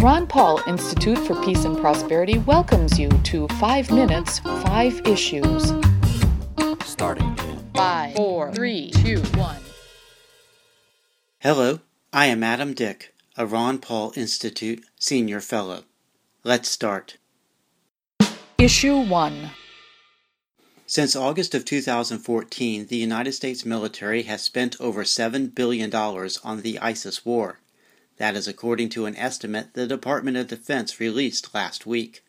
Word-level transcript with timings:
Ron 0.00 0.26
Paul 0.26 0.62
Institute 0.66 1.18
for 1.18 1.34
Peace 1.44 1.66
and 1.66 1.76
Prosperity 1.76 2.38
welcomes 2.38 2.98
you 2.98 3.10
to 3.24 3.46
5 3.48 3.90
Minutes, 3.90 4.38
5 4.38 5.06
Issues. 5.06 5.74
Starting 6.86 7.26
in 7.26 7.58
5, 7.74 8.16
4, 8.16 8.52
3, 8.54 8.90
2, 8.92 9.20
1. 9.20 9.56
Hello, 11.40 11.80
I 12.14 12.26
am 12.26 12.42
Adam 12.42 12.72
Dick, 12.72 13.14
a 13.36 13.44
Ron 13.44 13.76
Paul 13.76 14.14
Institute 14.16 14.82
Senior 14.98 15.42
Fellow. 15.42 15.82
Let's 16.44 16.70
start. 16.70 17.18
Issue 18.56 19.00
1 19.00 19.50
Since 20.86 21.14
August 21.14 21.54
of 21.54 21.66
2014, 21.66 22.86
the 22.86 22.96
United 22.96 23.32
States 23.32 23.66
military 23.66 24.22
has 24.22 24.40
spent 24.40 24.80
over 24.80 25.04
$7 25.04 25.54
billion 25.54 25.94
on 25.94 26.62
the 26.62 26.78
ISIS 26.78 27.26
war. 27.26 27.58
That 28.20 28.36
is 28.36 28.46
according 28.46 28.90
to 28.90 29.06
an 29.06 29.16
estimate 29.16 29.72
the 29.72 29.86
Department 29.86 30.36
of 30.36 30.48
Defense 30.48 31.00
released 31.00 31.54
last 31.54 31.86
week. 31.86 32.22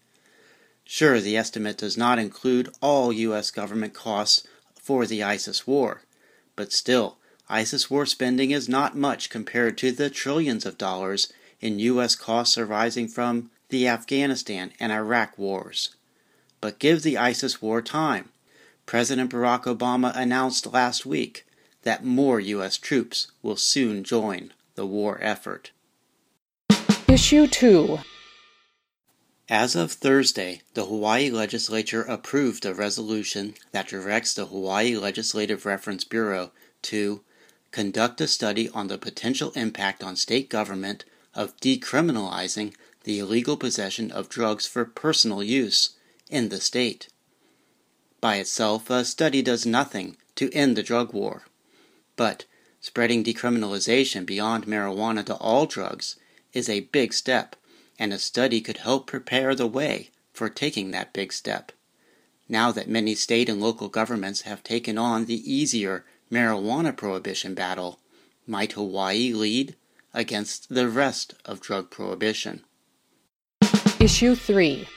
Sure, 0.86 1.20
the 1.20 1.36
estimate 1.36 1.78
does 1.78 1.98
not 1.98 2.18
include 2.18 2.74
all 2.80 3.12
U.S. 3.12 3.52
government 3.52 3.94
costs 3.94 4.48
for 4.82 5.06
the 5.06 5.22
ISIS 5.22 5.68
war, 5.68 6.04
but 6.56 6.72
still, 6.72 7.18
ISIS 7.50 7.92
war 7.92 8.06
spending 8.06 8.52
is 8.52 8.70
not 8.70 8.96
much 8.96 9.30
compared 9.30 9.78
to 9.80 9.92
the 9.92 10.10
trillions 10.10 10.66
of 10.66 10.78
dollars 10.78 11.34
in 11.60 11.78
U.S. 11.80 12.16
costs 12.16 12.58
arising 12.58 13.10
from 13.10 13.52
the 13.68 13.86
Afghanistan 13.86 14.72
and 14.80 14.94
Iraq 14.94 15.38
wars. 15.38 15.98
But 16.62 16.80
give 16.80 17.04
the 17.04 17.18
ISIS 17.18 17.62
war 17.62 17.82
time. 17.82 18.30
President 18.86 19.30
Barack 19.30 19.64
Obama 19.64 20.16
announced 20.16 20.72
last 20.72 21.06
week 21.06 21.46
that 21.82 22.06
more 22.06 22.40
U.S. 22.40 22.78
troops 22.78 23.30
will 23.44 23.58
soon 23.58 24.06
join 24.06 24.54
the 24.76 24.86
war 24.86 25.20
effort. 25.22 25.72
Issue 27.12 27.46
2 27.46 28.00
As 29.50 29.76
of 29.76 29.92
Thursday, 29.92 30.62
the 30.76 30.86
Hawaii 30.86 31.30
legislature 31.30 32.04
approved 32.04 32.66
a 32.66 32.74
resolution 32.74 33.56
that 33.74 33.90
directs 33.90 34.34
the 34.34 34.46
Hawaii 34.46 34.96
Legislative 34.96 35.66
Reference 35.66 36.06
Bureau 36.06 36.54
to 36.84 37.22
conduct 37.72 38.22
a 38.22 38.28
study 38.28 38.70
on 38.70 38.88
the 38.88 38.98
potential 38.98 39.52
impact 39.58 40.02
on 40.06 40.16
state 40.16 40.50
government 40.50 41.04
of 41.36 41.58
decriminalizing 41.58 42.76
the 43.04 43.20
illegal 43.20 43.58
possession 43.58 44.10
of 44.10 44.30
drugs 44.30 44.66
for 44.66 44.86
personal 44.86 45.44
use 45.44 45.98
in 46.30 46.48
the 46.48 46.62
state. 46.62 47.10
By 48.22 48.38
itself, 48.38 48.90
a 48.90 49.04
study 49.04 49.42
does 49.42 49.66
nothing 49.66 50.16
to 50.36 50.50
end 50.54 50.78
the 50.78 50.82
drug 50.82 51.12
war. 51.12 51.44
But 52.16 52.46
spreading 52.80 53.22
decriminalization 53.22 54.26
beyond 54.26 54.66
marijuana 54.66 55.26
to 55.26 55.36
all 55.36 55.66
drugs 55.66 56.16
is 56.54 56.70
a 56.70 56.82
big 56.92 57.14
step, 57.14 57.56
and 57.98 58.14
a 58.14 58.20
study 58.20 58.62
could 58.62 58.78
help 58.78 59.08
prepare 59.08 59.56
the 59.56 59.68
way 59.68 60.10
for 60.34 60.50
taking 60.50 60.92
that 60.92 61.14
big 61.14 61.32
step. 61.32 61.72
Now 62.50 62.72
that 62.72 62.90
many 62.90 63.16
state 63.16 63.48
and 63.48 63.62
local 63.62 63.88
governments 63.88 64.42
have 64.42 64.64
taken 64.64 64.98
on 64.98 65.26
the 65.26 65.54
easier 65.54 66.06
marijuana 66.32 66.96
prohibition 66.96 67.54
battle, 67.54 68.00
might 68.46 68.74
Hawaii 68.74 69.34
lead 69.34 69.76
against 70.14 70.70
the 70.70 70.90
rest 70.90 71.36
of 71.46 71.62
drug 71.62 71.90
prohibition? 71.90 72.64
Issue 74.00 74.36
3 74.36 74.88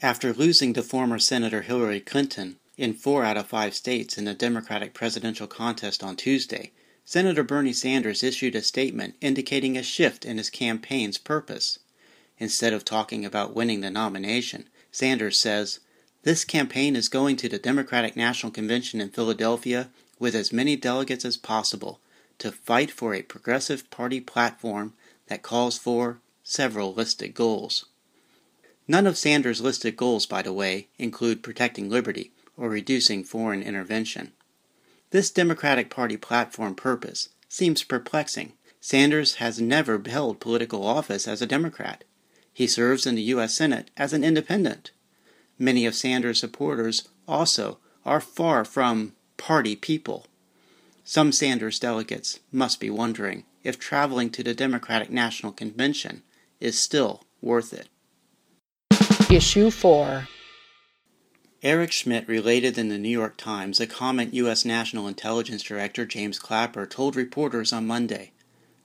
After 0.00 0.32
losing 0.32 0.72
to 0.74 0.82
former 0.82 1.18
Senator 1.18 1.62
Hillary 1.62 2.00
Clinton 2.00 2.56
in 2.76 2.94
four 2.94 3.24
out 3.24 3.36
of 3.36 3.48
five 3.48 3.74
states 3.74 4.16
in 4.16 4.24
the 4.24 4.34
Democratic 4.34 4.94
presidential 4.94 5.48
contest 5.48 6.04
on 6.04 6.16
Tuesday, 6.16 6.72
Senator 7.10 7.42
Bernie 7.42 7.72
Sanders 7.72 8.22
issued 8.22 8.54
a 8.54 8.60
statement 8.60 9.14
indicating 9.22 9.78
a 9.78 9.82
shift 9.82 10.26
in 10.26 10.36
his 10.36 10.50
campaign's 10.50 11.16
purpose. 11.16 11.78
Instead 12.36 12.74
of 12.74 12.84
talking 12.84 13.24
about 13.24 13.54
winning 13.54 13.80
the 13.80 13.88
nomination, 13.88 14.68
Sanders 14.92 15.38
says, 15.38 15.80
This 16.24 16.44
campaign 16.44 16.94
is 16.94 17.08
going 17.08 17.36
to 17.36 17.48
the 17.48 17.58
Democratic 17.58 18.14
National 18.14 18.52
Convention 18.52 19.00
in 19.00 19.08
Philadelphia 19.08 19.88
with 20.18 20.34
as 20.34 20.52
many 20.52 20.76
delegates 20.76 21.24
as 21.24 21.38
possible 21.38 21.98
to 22.40 22.52
fight 22.52 22.90
for 22.90 23.14
a 23.14 23.22
progressive 23.22 23.88
party 23.88 24.20
platform 24.20 24.92
that 25.28 25.42
calls 25.42 25.78
for 25.78 26.18
several 26.44 26.92
listed 26.92 27.32
goals. 27.32 27.86
None 28.86 29.06
of 29.06 29.16
Sanders' 29.16 29.62
listed 29.62 29.96
goals, 29.96 30.26
by 30.26 30.42
the 30.42 30.52
way, 30.52 30.88
include 30.98 31.42
protecting 31.42 31.88
liberty 31.88 32.32
or 32.54 32.68
reducing 32.68 33.24
foreign 33.24 33.62
intervention. 33.62 34.32
This 35.10 35.30
Democratic 35.30 35.88
Party 35.88 36.16
platform 36.18 36.74
purpose 36.74 37.30
seems 37.48 37.82
perplexing. 37.82 38.52
Sanders 38.80 39.36
has 39.36 39.60
never 39.60 40.00
held 40.06 40.38
political 40.38 40.86
office 40.86 41.26
as 41.26 41.40
a 41.40 41.46
Democrat. 41.46 42.04
He 42.52 42.66
serves 42.66 43.06
in 43.06 43.14
the 43.14 43.22
U.S. 43.22 43.54
Senate 43.54 43.90
as 43.96 44.12
an 44.12 44.22
independent. 44.22 44.90
Many 45.58 45.86
of 45.86 45.94
Sanders' 45.94 46.40
supporters 46.40 47.08
also 47.26 47.78
are 48.04 48.20
far 48.20 48.64
from 48.64 49.14
party 49.36 49.76
people. 49.76 50.26
Some 51.04 51.32
Sanders 51.32 51.78
delegates 51.78 52.40
must 52.52 52.78
be 52.78 52.90
wondering 52.90 53.44
if 53.64 53.78
traveling 53.78 54.28
to 54.30 54.42
the 54.42 54.54
Democratic 54.54 55.10
National 55.10 55.52
Convention 55.52 56.22
is 56.60 56.78
still 56.78 57.24
worth 57.40 57.72
it. 57.72 57.88
Issue 59.30 59.70
4 59.70 60.28
Eric 61.64 61.90
Schmitt 61.90 62.28
related 62.28 62.78
in 62.78 62.88
the 62.88 62.98
New 62.98 63.08
York 63.08 63.36
Times 63.36 63.80
a 63.80 63.86
comment 63.88 64.32
U.S. 64.32 64.64
National 64.64 65.08
Intelligence 65.08 65.60
Director 65.64 66.06
James 66.06 66.38
Clapper 66.38 66.86
told 66.86 67.16
reporters 67.16 67.72
on 67.72 67.84
Monday. 67.84 68.30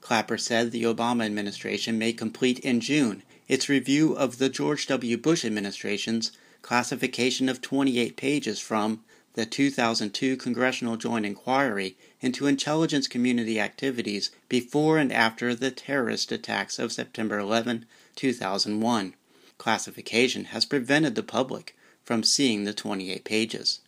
Clapper 0.00 0.36
said 0.36 0.72
the 0.72 0.82
Obama 0.82 1.24
administration 1.24 2.00
may 2.00 2.12
complete 2.12 2.58
in 2.58 2.80
June 2.80 3.22
its 3.46 3.68
review 3.68 4.14
of 4.14 4.38
the 4.38 4.48
George 4.48 4.88
W. 4.88 5.16
Bush 5.16 5.44
administration's 5.44 6.32
classification 6.62 7.48
of 7.48 7.60
28 7.60 8.16
pages 8.16 8.58
from 8.58 9.04
the 9.34 9.46
2002 9.46 10.36
Congressional 10.36 10.96
Joint 10.96 11.24
Inquiry 11.24 11.96
into 12.20 12.48
intelligence 12.48 13.06
community 13.06 13.60
activities 13.60 14.32
before 14.48 14.98
and 14.98 15.12
after 15.12 15.54
the 15.54 15.70
terrorist 15.70 16.32
attacks 16.32 16.80
of 16.80 16.90
September 16.90 17.38
11, 17.38 17.86
2001. 18.16 19.14
Classification 19.58 20.46
has 20.46 20.64
prevented 20.64 21.14
the 21.14 21.22
public 21.22 21.76
from 22.04 22.22
seeing 22.22 22.64
the 22.64 22.74
28 22.74 23.24
pages. 23.24 23.80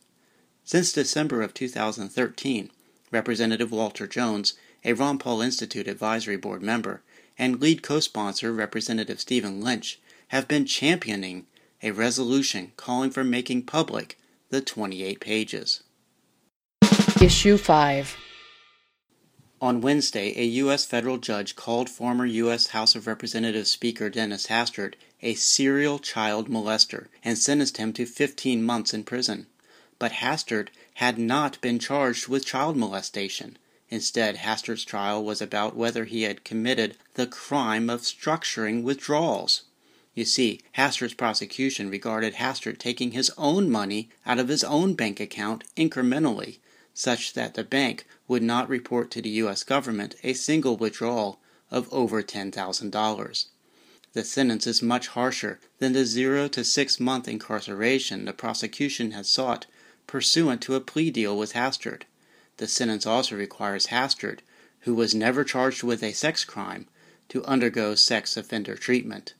Since 0.65 0.93
December 0.93 1.43
of 1.43 1.55
2013, 1.55 2.71
Representative 3.13 3.71
Walter 3.71 4.07
Jones, 4.07 4.55
a 4.85 4.93
Ron 4.93 5.19
Paul 5.19 5.43
Institute 5.43 5.87
Advisory 5.87 6.37
Board 6.37 6.63
member, 6.63 7.03
and 7.39 7.61
lead 7.61 7.83
co 7.83 8.01
sponsor 8.01 8.53
Representative 8.53 9.21
Stephen 9.21 9.61
Lynch 9.61 10.01
have 10.29 10.49
been 10.49 10.67
championing 10.67 11.47
a 11.83 11.93
resolution 11.93 12.73
calling 12.77 13.11
for 13.11 13.23
making 13.23 13.63
public 13.63 14.19
the 14.51 14.61
28 14.61 15.21
pages. 15.21 15.83
Issue 17.21 17.57
5 17.57 18.17
On 19.61 19.81
Wednesday, 19.81 20.35
a 20.39 20.45
U.S. 20.45 20.85
federal 20.85 21.17
judge 21.17 21.57
called 21.57 21.89
former 21.89 22.27
U.S. 22.27 22.69
House 22.69 22.95
of 22.95 23.07
Representatives 23.07 23.71
Speaker 23.71 24.11
Dennis 24.11 24.49
Hastert 24.49 24.95
a 25.23 25.35
serial 25.35 25.99
child 25.99 26.49
molester 26.49 27.07
and 27.25 27.39
sentenced 27.39 27.79
him 27.79 27.93
to 27.95 28.05
15 28.05 28.63
months 28.63 28.93
in 28.93 29.03
prison. 29.03 29.47
But 29.99 30.13
Hastert 30.13 30.69
had 30.95 31.19
not 31.19 31.61
been 31.61 31.79
charged 31.79 32.29
with 32.29 32.45
child 32.45 32.77
molestation. 32.77 33.57
Instead, 33.89 34.37
Hastert's 34.37 34.85
trial 34.85 35.25
was 35.25 35.41
about 35.41 35.75
whether 35.75 36.05
he 36.05 36.23
had 36.23 36.45
committed 36.45 36.97
the 37.15 37.27
crime 37.27 37.89
of 37.89 38.03
structuring 38.03 38.83
withdrawals. 38.83 39.63
You 40.15 40.25
see, 40.25 40.61
Hastert's 40.77 41.15
prosecution 41.15 41.89
regarded 41.89 42.35
Hastert 42.35 42.79
taking 42.79 43.13
his 43.13 43.31
own 43.39 43.71
money 43.71 44.11
out 44.27 44.39
of 44.39 44.49
his 44.49 44.65
own 44.65 44.95
bank 44.95 45.19
account 45.19 45.65
incrementally, 45.77 46.59
such 46.99 47.35
that 47.35 47.53
the 47.53 47.63
bank 47.63 48.07
would 48.27 48.43
not 48.43 48.71
report 48.71 49.11
to 49.11 49.21
the 49.21 49.29
U.S. 49.45 49.63
government 49.63 50.15
a 50.23 50.33
single 50.33 50.79
withdrawal 50.79 51.39
of 51.71 51.93
over 51.93 52.23
$10,000. 52.23 53.47
The 54.15 54.25
sentence 54.25 54.67
is 54.67 54.81
much 54.81 55.09
harsher 55.09 55.61
than 55.79 55.93
the 55.93 56.07
zero 56.07 56.49
to 56.49 56.65
six 56.65 56.99
month 56.99 57.29
incarceration 57.29 58.25
the 58.25 58.33
prosecution 58.33 59.11
had 59.11 59.27
sought 59.27 59.67
pursuant 60.07 60.63
to 60.63 60.75
a 60.75 60.81
plea 60.81 61.11
deal 61.11 61.37
with 61.37 61.53
Hastert. 61.53 62.05
The 62.57 62.67
sentence 62.67 63.05
also 63.05 63.37
requires 63.37 63.89
Hastert, 63.89 64.39
who 64.81 64.95
was 64.95 65.15
never 65.15 65.45
charged 65.45 65.83
with 65.83 66.03
a 66.03 66.13
sex 66.13 66.47
crime, 66.47 66.87
to 67.29 67.45
undergo 67.45 67.95
sex 67.95 68.39
offender 68.39 68.75
treatment. 68.75 69.35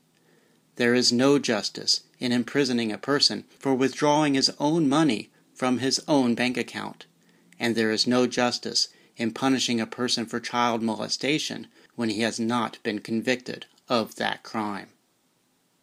There 0.75 0.93
is 0.93 1.11
no 1.11 1.39
justice 1.39 2.01
in 2.19 2.31
imprisoning 2.31 2.91
a 2.91 2.99
person 2.99 3.45
for 3.57 3.73
withdrawing 3.73 4.35
his 4.35 4.51
own 4.59 4.87
money 4.87 5.31
from 5.55 5.79
his 5.79 5.99
own 6.07 6.35
bank 6.35 6.55
account, 6.55 7.07
and 7.59 7.75
there 7.75 7.91
is 7.91 8.07
no 8.07 8.27
justice 8.27 8.89
in 9.17 9.31
punishing 9.31 9.81
a 9.81 9.87
person 9.87 10.25
for 10.25 10.39
child 10.39 10.81
molestation 10.81 11.67
when 11.95 12.09
he 12.09 12.21
has 12.21 12.39
not 12.39 12.77
been 12.83 12.99
convicted 12.99 13.65
of 13.89 14.15
that 14.15 14.43
crime. 14.43 14.89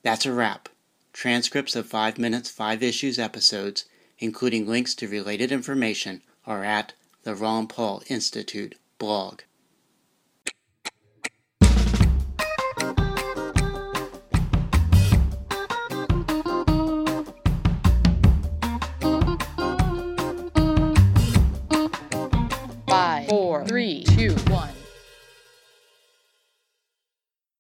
That's 0.03 0.27
a 0.27 0.33
wrap. 0.33 0.69
Transcripts 1.13 1.75
of 1.75 1.87
5 1.87 2.19
Minutes, 2.19 2.51
5 2.51 2.83
Issues 2.83 3.19
episodes, 3.19 3.85
including 4.19 4.67
links 4.67 4.95
to 4.97 5.09
related 5.09 5.51
information, 5.51 6.23
are 6.47 6.65
at 6.65 6.93
the 7.23 7.35
Ron 7.35 7.67
Paul 7.67 8.03
Institute 8.09 8.77
blog. 8.99 9.41